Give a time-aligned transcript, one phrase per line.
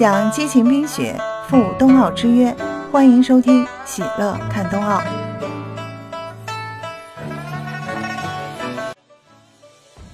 [0.00, 1.14] 享激情冰雪
[1.46, 2.56] 赴冬奥之约，
[2.90, 4.98] 欢迎收听《喜乐看冬奥》。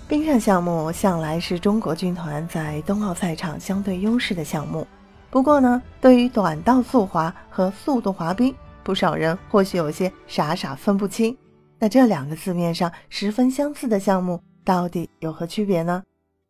[0.08, 4.84] 冰上项目向来是中国军团在冬奥赛场相对优势的项目。
[5.30, 11.38] 不过呢，对于短道速滑和速度滑冰，不少人或许有些傻傻分不清。
[11.78, 16.02] 那这两个字面上十分相似的项目，到底有何区别呢？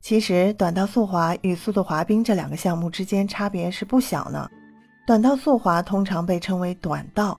[0.02, 4.48] 其实，短道速滑与速度滑冰这两个项目之间差别是不小呢。
[5.06, 7.38] 短道速滑通常被称为短道，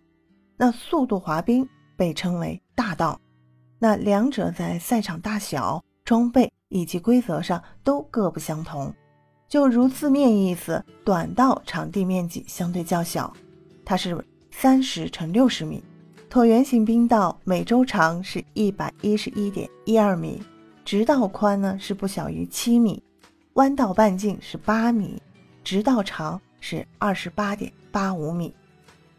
[0.58, 3.20] 那速度滑冰被称为大道。
[3.80, 8.94] 那两者在赛场大小、装备以及规则上都各不相同。
[9.48, 13.32] 就如字面意思，短道场地面积相对较小，
[13.86, 14.18] 它是
[14.52, 15.82] 三十乘六十米；
[16.30, 20.44] 椭圆形冰道每周长是一百一十一点一二米。
[20.88, 23.04] 直道宽呢是不小于七米，
[23.56, 25.22] 弯道半径是八米，
[25.62, 28.56] 直道长是二十八点八五米。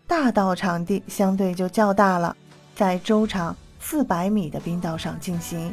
[0.06, 2.34] 大道场地相对就较大了，
[2.74, 5.70] 在周长四百米的冰道上进行。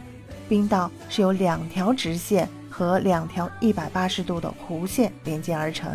[0.50, 5.89] 冰道是由两条直线和两条一百八十度的弧线连接而成，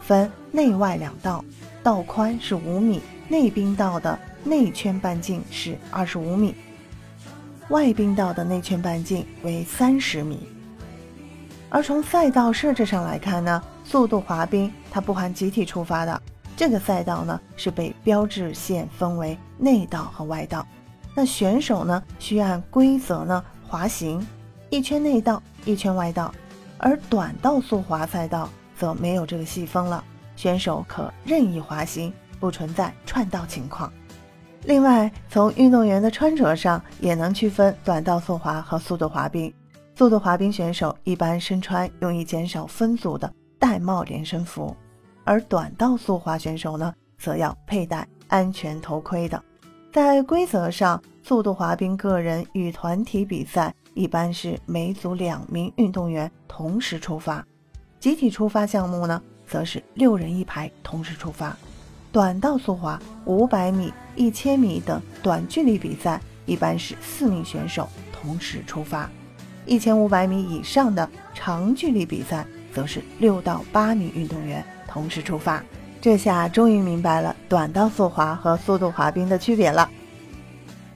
[0.00, 1.44] 分内外两道，
[1.82, 6.54] 道宽是五米，内冰道的内圈半径是二十五米。
[7.70, 10.40] 外冰道的内圈半径为三十米，
[11.68, 16.20] 而从赛道设置上来看呢，速度滑冰它不含集体出发的，
[16.56, 20.66] 这个赛道呢是被标志线分为内道和外道，
[21.14, 24.26] 那选手呢需按规则呢滑行，
[24.68, 26.34] 一圈内道，一圈外道，
[26.76, 30.02] 而短道速滑赛道则没有这个细分了，
[30.34, 33.92] 选手可任意滑行，不存在串道情况。
[34.64, 39.52] 另外，从运动员的穿着上也能区分短道速滑和速度滑冰。
[39.96, 44.74] 速度滑冰选手一般身穿用以减少分组的戴帽连身服，
[45.24, 49.42] 而短道速滑选手呢，则要佩戴安全头盔的。
[49.92, 57.44] 在规则上，速度滑冰个人与团体比赛一般是每组两名运动员同时出发，
[57.98, 61.56] 集体出发项目呢，则是六人一排同时出发。
[62.12, 69.08] 短道速滑、五百米、一千米等短距离比赛，一般是四名选手同时出发；
[69.64, 72.44] 一千五百米以上的长距离比赛，
[72.74, 75.62] 则是六到八名运动员同时出发。
[76.00, 79.88] 这下终于明白了短道速滑和速度滑冰的区别了。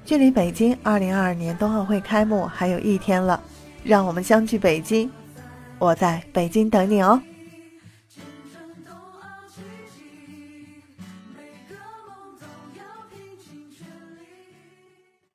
[0.05, 3.41] 距离北京二零二二年冬奥会开幕还有一天了，
[3.85, 5.11] 让我们相聚北京，
[5.79, 7.21] 我在北京等你哦。